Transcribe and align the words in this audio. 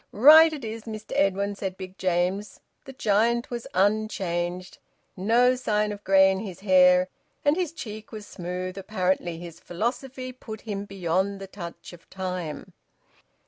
"Right 0.11 0.51
it 0.51 0.65
is, 0.65 0.85
Mr 0.85 1.11
Edwin!" 1.13 1.53
said 1.53 1.77
Big 1.77 1.95
James. 1.99 2.59
The 2.85 2.93
giant 2.93 3.51
was 3.51 3.67
unchanged. 3.75 4.79
No 5.15 5.53
sign 5.55 5.91
of 5.91 6.03
grey 6.03 6.31
in 6.31 6.39
his 6.39 6.61
hair; 6.61 7.07
and 7.45 7.55
his 7.55 7.71
cheek 7.71 8.11
was 8.11 8.25
smooth, 8.25 8.79
apparently 8.79 9.37
his 9.37 9.59
philosophy 9.59 10.31
put 10.31 10.61
him 10.61 10.85
beyond 10.85 11.39
the 11.39 11.45
touch 11.45 11.93
of 11.93 12.09
time. 12.09 12.73